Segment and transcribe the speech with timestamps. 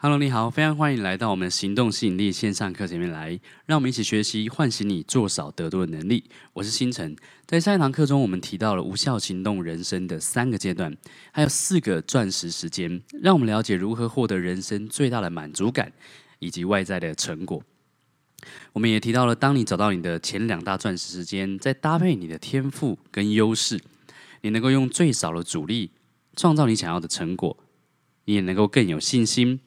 [0.00, 6.22] Hello，你好，非常欢迎来到我们行动吸引力线上课前面来，让我们一起学习唤醒你做少得多的能力。
[6.52, 10.96] 我是星辰，在上一堂课中，我们提到了无效行动人生的三个阶段，
[11.32, 15.92] 还有四个钻石时间，让我们了解如何获得人生最大的满足感
[16.38, 17.60] 以及外在的成果。
[18.72, 23.80] 我们也提到了，当你找到你的前两大钻石时间，再搭配你的天赋跟优势，
[24.42, 25.90] 你能够用最少的阻力
[26.36, 27.58] 创造你想要的成果，
[28.26, 29.58] 你也能够更有信心。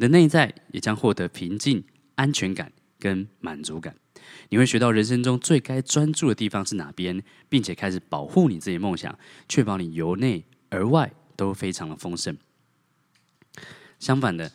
[0.00, 1.82] 你的内在也将获得平静、
[2.14, 3.96] 安全感跟满足感。
[4.48, 12.36] 你会学到人生中最该专注的地方是哪边，并且开始保护你自己梦想，确保你由内而外都非常的丰盛。
[13.98, 14.52] 相反的，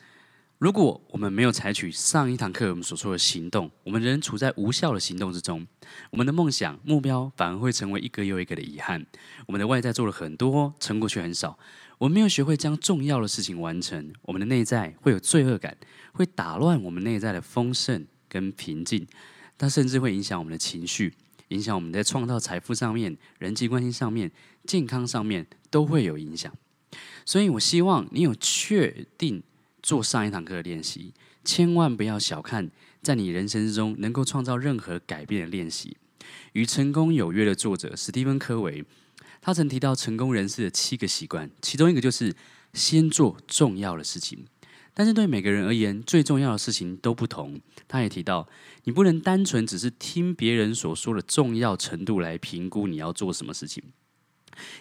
[0.59, 5.67] 如果我们没有采取上一堂课我们所说的行动，我们仍处在无效的行动之中，
[6.11, 9.05] 我们的梦想目标反而会成为一个又一个的遗憾。
[9.47, 11.59] 我们的外在做了很多，成果却很少。
[11.99, 15.77] 我们没有学会将重要的事情完成，我们的内在会有罪恶感，
[16.11, 19.07] 会打乱我们内在的丰盛跟平静，
[19.57, 21.13] 它甚至会影响我们的情绪，
[21.49, 24.31] 影响我们在创造财富上面、人际关系上面、
[24.65, 26.51] 健康上面都会有影响。
[27.25, 29.41] 所以我希望你有确定
[29.81, 31.13] 做上一堂课的练习，
[31.45, 32.69] 千万不要小看
[33.01, 35.95] 在你人生之中能够创造任何改变的练习。
[36.53, 38.83] 与成功有约的作者史蒂芬·科维。
[39.45, 42.33] 他曾提到成功人士的七个习惯，其中一个就是
[42.73, 44.45] 先做重要的事情。
[44.93, 47.59] 但是对每个人而言，最重要的事情都不同。
[47.85, 48.47] 他也提到，
[48.85, 53.83] 你不能单纯只是听别人所说的重要程度来评估你要做什么事情。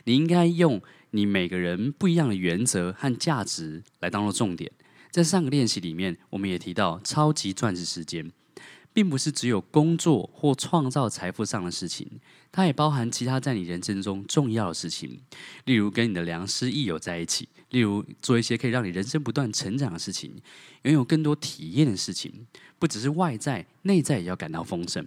[0.05, 4.71] 你应该用你每个人不一样的原则和价值来当做重点。
[5.11, 8.31] 在上个练习里面，我们也提到超级钻石时间。
[8.93, 12.07] 并不是只有工作或创造财富上的事情，
[12.51, 15.21] 它也包含其他在你人生中重要的事情，
[15.65, 20.35] 例如跟你的良师益友在一起，例如做一些可以让你人生不断成长的事情，
[20.83, 22.47] 拥有更多体验的事情，
[22.79, 25.07] 不只是外在，内在也要感到丰盛。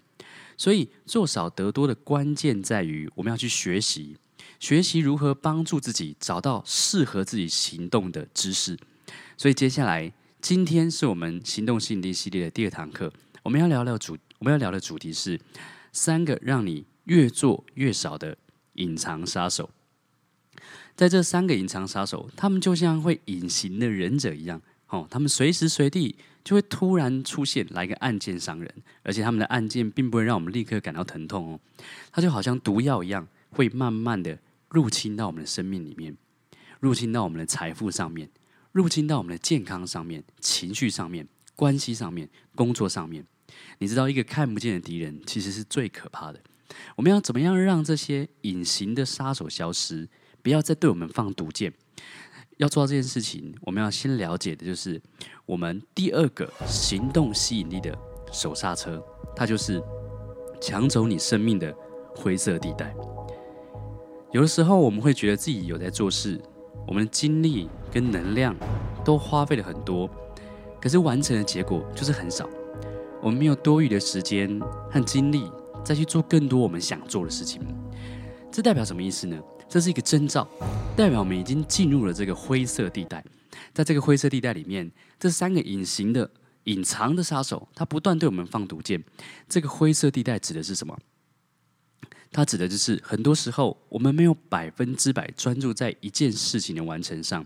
[0.58, 4.16] 所以做少得多的关键在于，我们要去学习，
[4.60, 8.78] 学习如何帮助自己找到适合自己行动的知识。
[9.38, 13.12] 所以接下来，今天是我们行动吸引力系列的第二堂课。
[13.46, 15.40] 我们要聊聊主，我们要聊的主题是
[15.92, 18.36] 三个让你越做越少的
[18.74, 19.70] 隐藏杀手。
[20.96, 28.74] 在这三个隐藏杀手，他们就像会隐形的忍者一样，哦，他们随时随地就会突然出现，来个案件伤人，
[29.04, 31.60] 而且他们的案件并不会让我们立刻感到疼痛哦，
[32.12, 34.40] 它就好像毒药一样，会慢慢的
[34.70, 36.18] 入侵到我们的生命里面，
[36.80, 38.28] 入侵到我们的财富上面，
[38.72, 43.24] 入侵到我们的健康上面、情绪上面、关系上面、工作上面。
[43.80, 46.40] 你知道，一个看不见的敌人其实是最可怕的。
[46.96, 50.08] 我们要怎么样让这些隐形的杀手消失，
[50.42, 51.74] 不要再对我们放毒箭？
[52.58, 55.02] 要做到这件事情，我们要先了解的就是
[55.46, 57.98] 我们第二个行动吸引力的
[58.32, 59.04] 手刹车，
[59.36, 59.82] 它就是
[60.62, 61.76] 抢走你生命的
[62.16, 62.96] 灰色地带。
[64.32, 66.42] 有的时候，我们会觉得自己有在做事，
[66.88, 68.56] 我们的精力跟能量
[69.04, 70.10] 都花费了很多，
[70.82, 72.50] 可是完成的结果就是很少。
[73.26, 75.50] 我们没有多余的时间和精力
[75.84, 77.60] 再去做更多我们想做的事情，
[78.52, 79.42] 这代表什么意思呢？
[79.68, 80.48] 这是一个征兆，
[80.96, 83.26] 代表我们已经进入了这个灰色地带。
[83.74, 86.30] 在这个灰色地带里面，这三个隐形的、
[86.66, 89.04] 隐藏的杀手，它不断对我们放毒箭。
[89.50, 90.96] 这个灰色地带指的是什么？
[92.32, 97.44] 它指的就是很多时候我们没有百分之百专注在一件事情的完成上。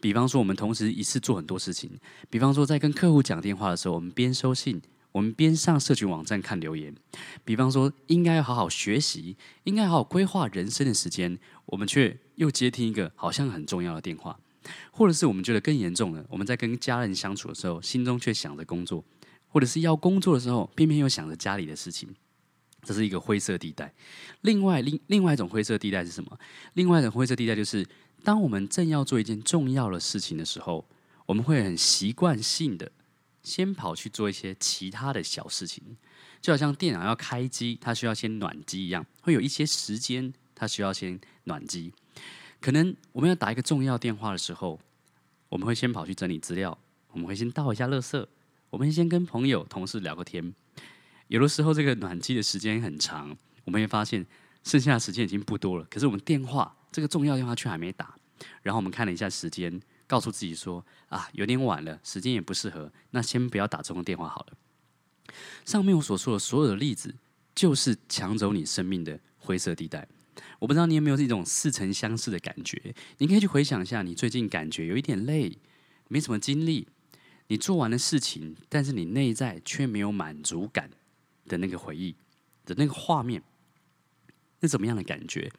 [0.00, 1.88] 比方说，我们同时一次做很多事情；
[2.28, 4.82] 比方说，在跟客户讲电话的时候，我们边收信。
[5.12, 6.94] 我们边上社群网站看留言，
[7.44, 14.40] 比方说应该要好好学习，应该好好规划人生的时间，我们却又接听一个好像很重要的电话，
[14.90, 19.04] 或者是我们觉得更严重了，我们在跟家人相处的时候，心中却想着工作，
[19.48, 22.08] 或者是要工作的时候，偏偏又想着家里的事情，
[22.82, 23.92] 这是一个灰色地带。
[24.40, 26.38] 另外，另另外一种灰色地带是什么？
[26.72, 27.86] 另外一种灰色地带就是，
[28.24, 30.88] 当我们正要做一件重要的事情的时候，
[31.26, 32.90] 我们会很习惯性的。
[33.42, 35.96] 先跑去做一些其他的小事情，
[36.40, 41.92] 就好像电脑要开机，它需要先暖机一样，会有一些时间，它需要先暖机。
[42.60, 44.78] 可能我们要打一个重要电话的时候，
[45.48, 46.78] 我们会先跑去整理资料，
[47.10, 48.24] 我们会先倒一下垃圾，
[48.70, 50.54] 我们先跟朋友、同事聊个天。
[51.26, 54.24] 有的时候，这个暖机的时间很长，我们会发现
[54.62, 55.84] 剩下的时间已经不多了。
[55.90, 58.14] 可是我们电话这个重要电话却还没打，
[58.62, 59.80] 然后我们看了一下时间。
[60.12, 64.52] 告诉自己说啊，有点晚了，时间也不适合，那先不要打这通电话好了。
[65.64, 67.14] 上面我所说的所有的例子，
[67.54, 70.06] 就是抢走你生命的灰色地带。
[70.58, 72.94] 我不知道你有没有这种似曾相识的感觉？
[73.16, 75.56] 你可以去回想一下，你最近感觉有一点累，
[76.08, 76.86] 没什么精力，
[77.46, 80.90] 你做完了事情，但是你内在却没有满足感
[81.46, 82.14] 的那个回忆
[82.66, 83.42] 的那个画面，
[84.60, 85.50] 是怎么样的感觉？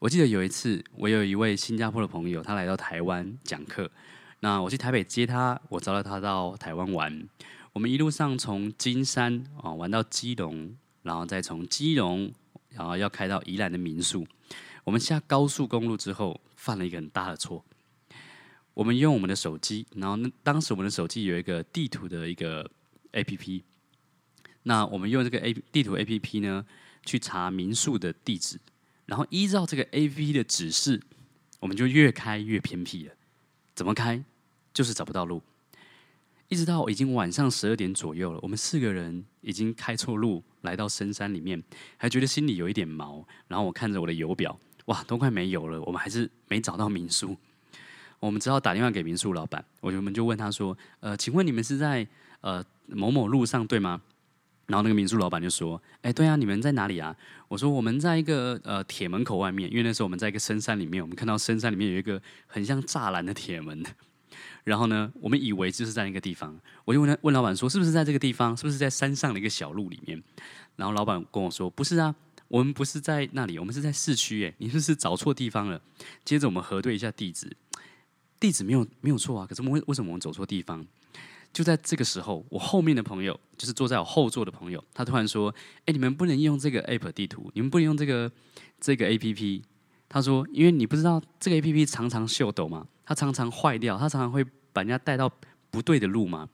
[0.00, 3.90] 我记得有一次，我有一位新加坡的朋友，他来到台湾讲课。
[4.38, 7.28] 那我去台北接他，我招待他到台湾玩。
[7.72, 12.32] 我们一路上从金山啊玩到基隆，然后再从基隆，
[12.70, 14.24] 然后要开到宜兰的民宿。
[14.84, 17.64] 我们下高速公路之后，犯了一个很大的错。
[18.74, 22.70] 我们用我们的手机，然后那当时我们的手机有一个地图的一个
[23.10, 23.64] A P P。
[24.62, 26.64] 那我们用这个 A 地图 A P P 呢，
[27.04, 28.60] 去查民宿的地址。
[29.08, 31.00] 然后依照这个 A P P 的指示，
[31.60, 33.14] 我们就越开越偏僻了。
[33.74, 34.22] 怎么开？
[34.74, 35.42] 就是找不到路。
[36.48, 41.62] 一直到已经晚上十二点左右了，我们四个人已经开错路，来到深山里面，
[41.96, 43.26] 还觉得心里有一点毛。
[43.46, 45.80] 然后我看着我的油表，哇，都快没油了。
[45.82, 47.34] 我们还是没找到民宿。
[48.20, 52.06] 我们只好打电话给民宿老板，我们就问他说：“呃，请问你们是在
[52.42, 54.02] 呃某某路上对吗？”
[54.68, 57.16] 然后那个民宿老板就说：“哎，对啊，你们在哪里啊？”
[57.48, 63.82] 我说：“我们在一个呃铁门口外面，因为那时候我们在一个深山里面，我们看到深山里面有一个很像栅栏的铁门。
[64.64, 66.54] 然后呢，我们以为就是在那个地方，
[66.84, 68.54] 我就问他问老板说：是不是在这个地方？
[68.54, 70.22] 是不是在山上的一个小路里面？
[70.76, 72.14] 然后老板跟我说：不是啊，
[72.48, 74.44] 我们不是在那里，我们是在市区。
[74.44, 75.80] 哎，你是不是找错地方了？
[76.26, 77.56] 接着我们核对一下地址，
[78.38, 80.86] 地址没有没有错啊，可是我们为什么我们走错地方？”
[81.52, 85.52] 就在这个时候，我后面的朋友，就是坐在我后座的朋友，他突然说
[85.86, 88.30] ：“哎，你们不能用这个 App 地图，你们不能用这个
[88.80, 89.62] 这个 APP。”
[90.08, 95.30] 他说：“因为你不知道这个 APP 常常秀抖嘛，它常常坏掉，它常常会把人家带到
[95.70, 96.48] 不对的路嘛。”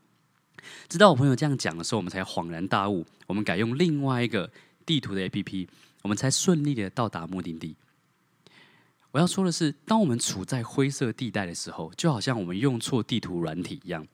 [0.88, 4.50] 直到我朋友这样讲的时候，我们才恍然大悟，我们改用另外一个
[4.86, 5.68] 地图的 APP，
[6.02, 7.76] 我们才顺利的到达目的地。
[9.14, 14.04] 我要说的是，当我们处在灰色地带的时候，就好像我们用错地图软体一样，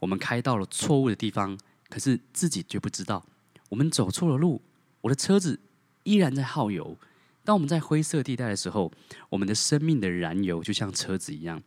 [0.00, 1.56] 我们开到了错误的地方，
[1.88, 3.24] 可是自己却不知道，
[3.68, 4.60] 我们走错了路，
[5.02, 5.60] 我的车子
[6.02, 6.96] 依然在耗油。
[7.44, 8.90] 当我们在灰色地带的时候，
[9.28, 11.62] 我们的生命的燃油就像车子一样，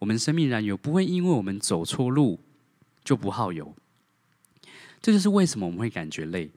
[0.00, 2.40] 我们生命燃油不会因为我们走错路
[3.04, 3.72] 就不耗油。
[5.00, 6.50] 这就是为什么我们会感觉累，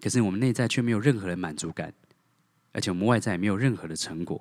[0.00, 1.92] 可是我们内在却没有任何的满足感，
[2.70, 4.40] 而且我们外在也没有任何的成果。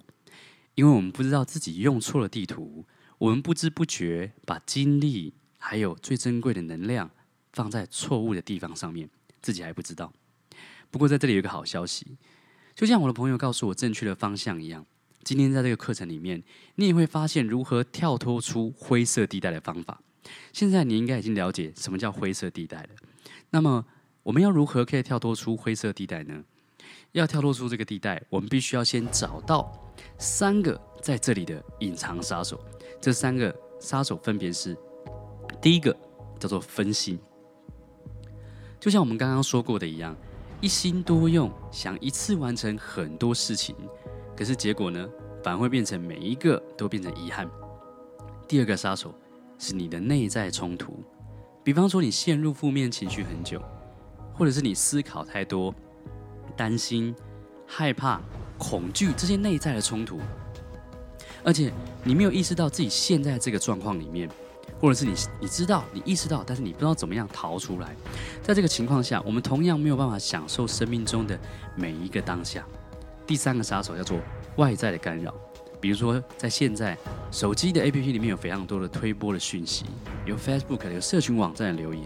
[0.78, 2.86] 因为我们不知道自己用错了地图，
[3.18, 7.10] 我们不知不觉把精力还有最珍贵的能量
[7.52, 9.10] 放在错误的地方上面，
[9.42, 10.14] 自己还不知道。
[10.92, 12.16] 不过在这里有个好消息，
[12.76, 14.86] 就像我的朋友告诉我正确的方向一样，
[15.24, 16.44] 今天在这个课程里面，
[16.76, 20.00] 你也会发现如何跳脱出灰色地带的方法。
[20.54, 22.90] 现在你应该已经了解什么叫灰色地带了。
[23.50, 23.84] 那么
[24.22, 26.44] 我们要如何可以跳脱出灰色地带呢？
[27.14, 29.87] 要跳脱出这个地带，我们必须要先找到。
[30.18, 32.60] 三个在这里的隐藏杀手，
[33.00, 34.78] 这三个杀手分别是：
[35.62, 35.96] 第一个
[36.40, 37.20] 叫做分心，
[38.80, 40.16] 就像我们刚刚说过的一样，
[40.62, 43.76] 一心多用，想一次完成很多事情，
[44.36, 45.08] 可是结果呢，
[45.44, 47.50] 反而会变成每一个都变成遗憾。
[48.48, 49.14] 第二个杀手
[49.60, 51.04] 是你的内在冲突，
[51.64, 53.62] 比方说你陷入负面情绪很久，
[54.34, 55.74] 或者是你思考太多，
[56.56, 57.16] 担心、
[57.66, 58.22] 害怕。
[58.58, 60.20] 恐惧这些内在的冲突，
[61.44, 61.72] 而且
[62.04, 64.30] 你没有意识到自己现在这个状况里面，
[64.80, 67.96] 或者是你你知道你意识到，但是你不知道怎么样逃出来。
[68.42, 71.40] 在这个情况下，我们同样没有办法享受生命中的
[71.76, 72.66] 每一个当下。
[73.26, 74.20] 第三个杀手叫做
[74.56, 75.34] 外在的干扰，
[75.80, 76.98] 比如说在现在
[77.32, 79.86] 手机的 APP 里面有非常多的推播的讯息，
[80.26, 82.04] 有 Facebook 有社群网站的留言，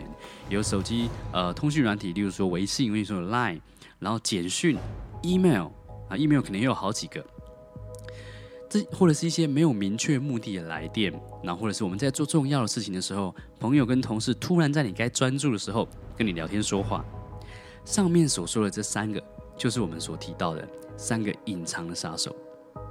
[0.49, 3.61] 有手机呃通讯软体，例如说微信，如说 Line，
[3.99, 4.77] 然后简讯、
[5.21, 5.67] Email。
[6.11, 7.25] 啊，email 可能也有好几个，
[8.69, 11.09] 这或者是一些没有明确目的的来电，
[11.41, 15.87] 然后或者是我们在做重要的事情的时候，朋友跟同事突然在你该专注的时候
[16.17, 17.05] 跟你聊天说话。
[17.85, 19.23] 上面所说的这三个，
[19.57, 22.35] 就是我们所提到的三个隐藏的杀手，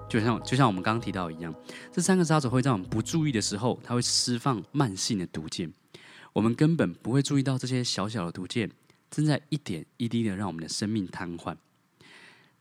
[0.08, 1.54] 就像就像我们刚刚提到一样，
[1.92, 5.70] 这三个杀手会在我们不注意的时候，它会释放慢性的毒箭，
[6.32, 8.70] 我们根本不会注意到这些小小的毒箭
[9.10, 11.54] 正在一点一滴的让我们的生命瘫痪。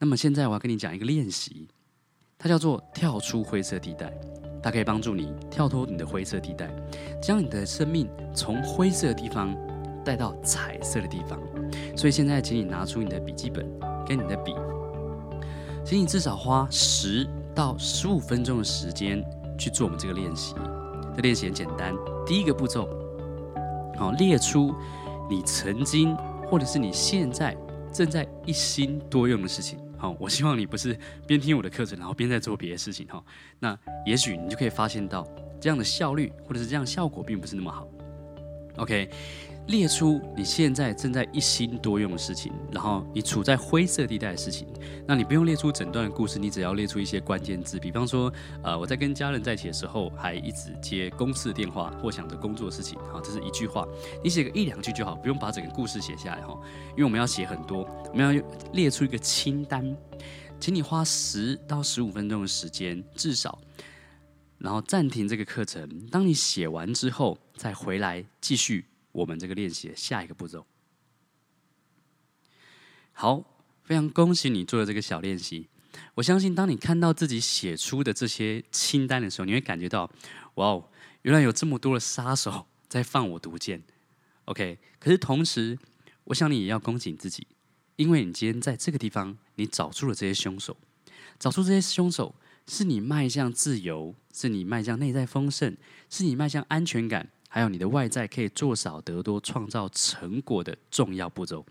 [0.02, 1.68] 那么现在我要跟你讲一个练习，
[2.38, 4.10] 它叫做跳出灰色地带，
[4.64, 6.74] 它可以帮助你跳脱你的灰色地带，
[7.22, 9.54] 将你的生命从灰色的地方
[10.06, 11.38] 带到彩色的地方。
[11.98, 13.70] 所以现在，请你拿出你的笔记本
[14.08, 14.56] 跟你的笔，
[15.84, 19.22] 请你至少花十到十五分钟的时间
[19.58, 20.56] 去做我们这个练习。
[21.14, 21.94] 这练习很简单，
[22.26, 22.88] 第一个步骤，
[23.98, 24.74] 好，列出
[25.30, 26.16] 你曾经
[26.48, 27.54] 或者是你现在
[27.92, 29.78] 正在一心多用的事情。
[30.00, 33.22] 好，我希望你不是边听我的课程，然后边在做别的事情哈。
[33.60, 35.28] 那也许你就可以发现到
[35.60, 37.86] 这样的效率或者是这样效果并不是那么好。
[38.78, 39.10] OK，
[39.70, 44.68] 列出你现在正在一心多用的事情，然后你处在灰色地带的事情。
[45.08, 48.34] 那你不用列出整段的故事，你只要列出一些关键字，比方说，
[48.64, 52.98] 呃，我在跟家人在一起的时候，还一直接公司的电话或想着工作的事情。
[53.14, 53.88] 好，这是一句话，
[54.24, 56.60] 你写个一两句就好，不用把整个故事写下来哈。
[56.94, 59.96] 因为我们要写很多，我们要列出一个清单，
[60.60, 63.60] 请你花十到十五分钟的时间，至少。
[64.58, 65.88] 然后暂停这个课程。
[66.10, 68.84] 当你写完之后，再回来继续
[69.20, 70.66] 我们这个练习的下一个步骤。
[73.12, 73.44] 好，
[73.84, 75.68] 非常恭喜你做了这个小练习。
[76.16, 80.10] 我相信，当你看到自己写出的这些清单的时候，你会感觉到，
[80.56, 80.90] 哇哦，
[81.24, 83.84] 原来有这么多的杀手 在放我毒箭。
[84.46, 85.78] OK，可是同时，
[86.26, 87.46] 我想你也要恭喜自己，
[87.98, 90.78] 因为你今天在这个地方，你找出了这些凶手，
[91.38, 92.34] 找出这些凶手。
[92.72, 95.76] 是你迈向自由，是你迈向内在丰盛，
[96.08, 101.66] 是你迈向安全感，还有你的外在可以做少得多，创造成果的重要步骤。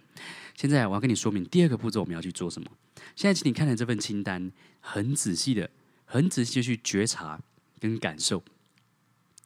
[0.54, 2.68] 现在我要跟你说明第二个步骤，我们要去做什么。
[3.14, 5.70] 现在，请你看着这份清单，很仔细的、
[6.04, 7.40] 很仔细的去觉察
[7.78, 8.42] 跟感受。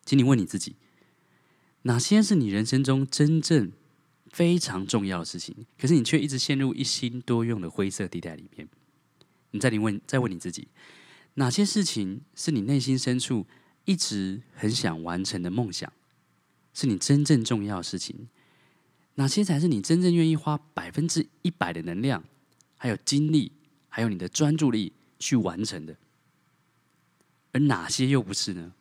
[0.07, 0.75] 请你问你自己，
[1.83, 3.71] 哪些是你人生中真正
[4.31, 5.55] 非常重要的事情？
[5.79, 8.67] 可是你却一直陷入一心多用的灰色地带里面。
[9.51, 10.69] 你再你问，再问你自己。
[11.35, 13.47] 哪些事情是你内心深处
[13.85, 15.93] 一直很想完成的梦想？
[16.75, 18.29] 是你真正重要的事情？
[19.17, 22.23] 哪些才是你真正愿意花百分之一百的能量、
[22.77, 23.53] 还有精力、
[23.89, 25.97] 还有你的专注力去完成的？
[27.53, 28.73] 而哪些又不是呢？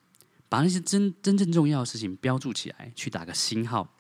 [0.48, 3.94] 把那些真真正重要的事情标注起来，去打个星号，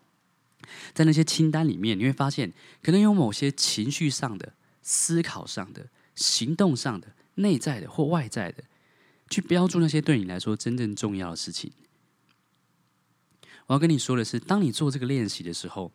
[0.93, 7.07] 在那些清单里面，你会发现，可能有某些情绪上的、思考上的、行动上的。
[7.36, 8.62] 内在的或外在的，
[9.29, 11.71] 去标注那些对你来说真正重要的事情。
[13.71, 15.89] 我要跟你说的是，当你做这个练习的时候，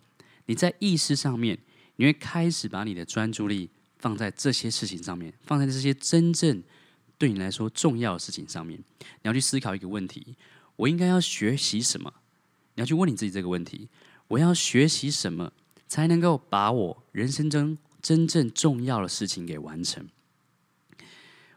[0.47, 1.59] 你在意识上面，
[1.97, 3.69] 你会开始把你的专注力
[3.99, 6.63] 放在这些事情上面，放在这些真正
[7.19, 8.79] 对你来说重要的事情上面。
[8.99, 10.37] 你要去思考一个问题：
[10.77, 12.11] 我应该要学习什么？
[12.77, 13.91] 你要去问你自己这个问题：
[14.29, 15.53] 我要学习什么
[15.87, 20.09] 才能够把我人生中真正重要的事情给完成？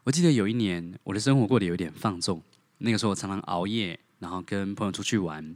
[0.03, 2.43] 我记得有一年，我的生活过得有点放纵。
[2.79, 5.55] 那个时候，我常常熬夜，然后跟朋友出去玩。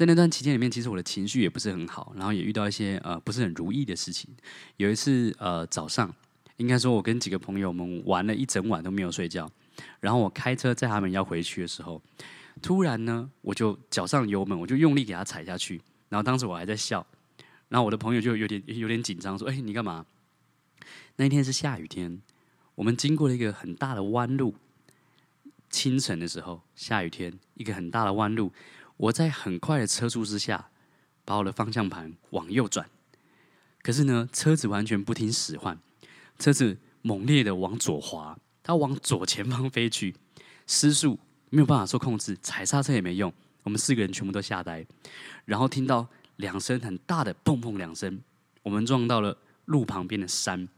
[0.00, 4.34] 在那段期间里面，其实我的情绪也不是很好，然后也遇到一些呃不是很如意的事情。
[4.78, 6.10] 有一次，呃早上，
[6.56, 9.46] 应该说我跟几个朋友们玩了一整晚都没有睡觉。
[10.00, 12.00] 然后我开车载他们要回去的时候，
[12.62, 15.78] 突然呢，我就脚上油门，我就用力给他踩下去。
[16.08, 17.06] 然后当时我还在笑，
[17.68, 20.06] 然后我的朋友就有点有点紧张，说：“哎，你干嘛？”
[21.16, 22.22] 那一天是下雨天。
[22.74, 24.54] 我们经过了一个很大的弯路，
[25.68, 28.50] 清晨的时候，下雨天，一个很大的弯路，
[29.00, 30.68] 我在很快的车速之下，
[31.24, 32.86] 把我的方向盘往右转，
[33.80, 35.78] 可是呢，车子完全不听使唤，
[36.38, 40.14] 车子猛烈的往左滑，它往左前方飞去，
[40.66, 44.84] 失速没有办法受控制，踩刹车也没用，我们四个人全部都吓呆，
[45.46, 48.20] 然后听到两声很大的砰砰两声，
[48.62, 50.68] 我们撞到了路旁边的山，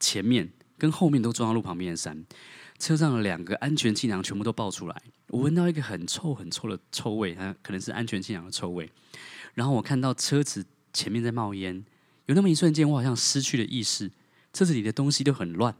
[0.00, 0.50] 前面。
[0.78, 2.24] 跟后面都撞到路旁边的山，
[2.78, 8.90] 车上的两个安全气囊全部都爆出来，我闻到一个很臭很臭的臭味，它可能是安全气囊的臭味。
[9.54, 11.84] 然后我看到车子前面在冒烟，
[12.26, 14.10] 有那么一瞬间，我好像失去了意识，
[14.52, 15.74] 车子里的东西都很乱。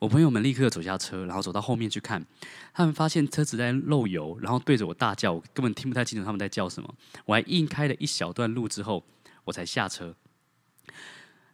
[0.00, 2.26] 我朋友们立刻走下车，然后走到后面去看，
[2.74, 6.94] 他们发现车子在漏油，然后对着我大叫，我根本听不太清楚他们在叫什么。
[7.24, 9.04] 我还硬开了一小段路之后，
[9.44, 10.16] 我才下车。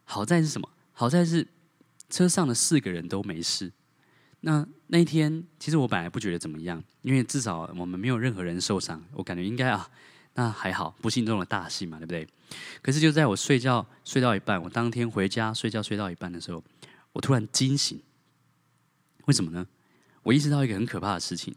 [0.05, 0.69] 好在是什么？
[0.93, 1.47] 好在是。
[2.11, 3.73] 车上的四个人都没事。
[4.41, 9.03] 那那一天，其实我本来不觉得怎么样，因为至少我们没有任何人受伤。
[9.13, 9.89] 我感觉应该啊，
[10.35, 12.27] 那还好，不幸中的大幸嘛，对不对？
[12.81, 16.65] 可是就在我睡觉睡到一半，我当天回家睡觉睡到一半的时候，
[17.13, 18.03] 我突然惊醒。
[19.27, 19.67] 为什么呢？
[20.23, 21.55] 我意识到一个很可怕的事情：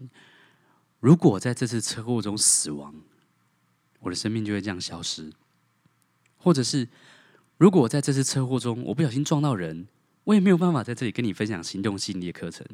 [0.99, 2.93] 如果在这次车祸中死亡，
[4.01, 5.31] 我的生命就会这样消失；
[6.35, 6.89] 或者是
[7.57, 9.87] 如果在这次车祸中我不小心撞到人。
[10.25, 12.65] 我也没有办法在这里跟你分享行动心理课程。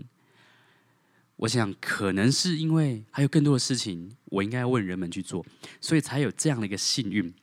[1.37, 5.45] 我想，可能是因为还有更多的事情，我应该要问人们去做，
[5.79, 7.33] 所以才有这样的一个幸运。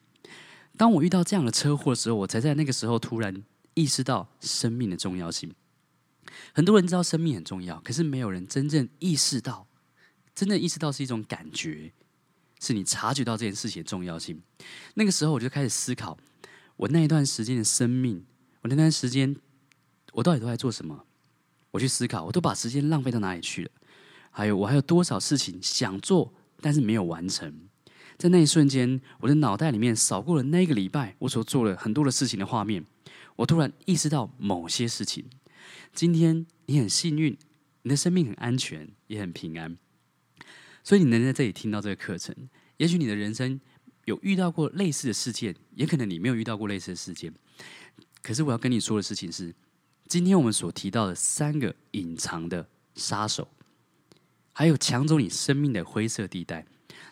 [0.76, 5.50] 当我遇到这样的车祸的时候，我才在那个时候突然意识到生命的重要性。
[6.52, 9.66] 很多人知道生命很重要，可是没有人真正意识到，
[10.34, 11.90] 真正意识到是一种感觉，
[12.60, 14.38] 是你察觉到这件事情的重要性。
[14.92, 16.18] 那个时候，我就开始思考，
[16.76, 18.22] 我那一段时间的生命，
[18.60, 19.34] 我那段时间。
[20.16, 21.04] 我到底都在做什么？
[21.72, 23.70] 我去思考，我都把时间浪费到哪里去了？
[24.30, 26.32] 还有，我还有多少事情想做，
[26.62, 27.68] 但是没有完成？
[28.16, 32.82] 在那一瞬间，我的脑袋里面扫过了那个礼拜我所做了很多的事情的画面，
[33.36, 35.22] 我突然意识到某些事情。
[35.92, 37.36] 今天你很幸运，
[37.82, 39.76] 你的生命很安全，也很平安，
[40.82, 42.34] 所以你能在这里听到这个课程。
[42.78, 43.60] 也许你的人生
[44.06, 47.30] 有遇到过类似的事件，也可能你没有遇到过类似的事件。
[48.22, 49.54] 可是我要跟你说的事情是，
[50.08, 53.48] 今天我们所提到的三个隐藏的杀手，
[54.52, 56.64] 还有抢走你生命的灰色地带，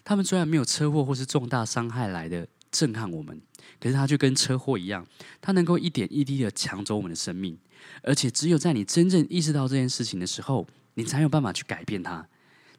[0.05, 3.41] 他们虽然没有车祸或是重大伤害来的震撼我们，
[3.81, 5.05] 可是它就跟车祸一样，
[5.41, 7.59] 它能够一点一滴的抢走我们的生命，
[8.03, 12.29] 而且只有在你真正意识到这件事情的时候，你才有办法去改变它。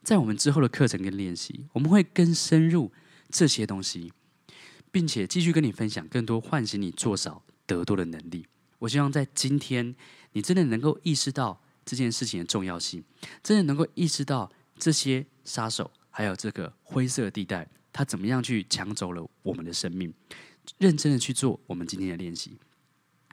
[0.02, 2.90] 在我们之后的课程跟练习，我们会更深入
[3.30, 4.14] 这些东西，
[4.92, 8.46] 并且继续跟你分享更多唤醒你做少得多的能力。
[8.86, 9.96] 我希望在今天，
[10.34, 13.04] 你真的能够意识到这件事情的重要性，
[13.42, 20.14] 真的能够意识到这些杀手还有这个灰色地带，它怎么样去抢走了我们的生命。
[20.78, 22.58] 认真的去做我们今天的练习。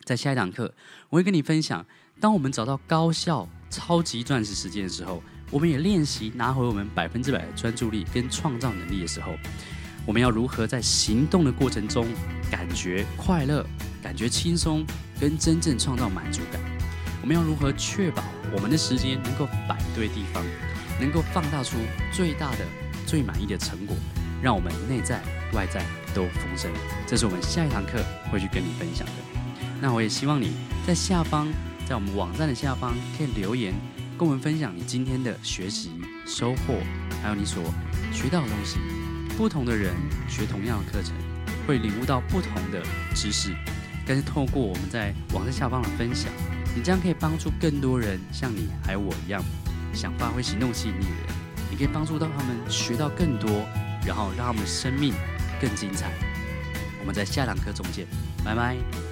[0.05, 0.75] 在下一堂课，
[1.11, 1.87] 我会跟你分享，
[2.19, 5.23] 当我们找到高效超级钻石时间的时候。
[5.51, 9.35] 我们也练习拿回我们百分之百的专注力跟创造能力的时候，
[10.07, 12.09] 我们要如何在行动的过程中
[12.51, 13.63] 感觉快乐、
[14.03, 14.83] 感觉轻松，
[15.23, 16.61] 跟真正创造满足感？
[17.21, 20.45] 我们要如何确保我们的时间能够摆对地方，
[20.99, 21.77] 能够放大出
[22.11, 22.67] 最大的、
[23.07, 23.97] 最满意的成果，
[24.43, 26.73] 让我们内在外在都丰盛？
[27.07, 29.13] 这是我们下一堂课会去跟你分享的。
[29.81, 31.47] 那我也希望你在下方，
[31.87, 33.73] 在我们网站的下方可以留言。
[34.19, 35.93] 跟我们分享你今天的学习
[36.27, 36.81] 收获，
[37.23, 37.63] 还有你所
[38.13, 38.79] 学到的东西。
[39.37, 39.95] 不同的人
[40.29, 41.15] 学同样的课程，
[41.65, 42.83] 会领悟到不同的
[43.15, 43.55] 知识。
[44.07, 46.31] 但是透过我们在网站下方的分享，
[46.75, 49.43] 你这样可以帮助更多人像你还有我一样，
[49.93, 51.43] 想发挥行动吸引力的人。
[51.71, 53.51] 你可以帮助到他们学到更多，
[54.07, 55.15] 然后让他们的生命
[55.61, 56.11] 更精彩。
[57.01, 58.07] 我们在下堂课中见，
[58.45, 59.12] 拜拜。